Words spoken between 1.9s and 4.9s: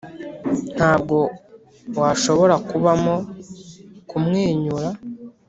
washobora kubamo kumwenyura,